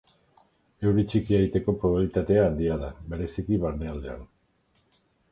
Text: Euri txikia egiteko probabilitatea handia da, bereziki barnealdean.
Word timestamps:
Euri 0.91 1.01
txikia 1.09 1.41
egiteko 1.41 1.75
probabilitatea 1.83 2.45
handia 2.51 2.77
da, 2.85 2.89
bereziki 3.11 3.59
barnealdean. 3.65 4.25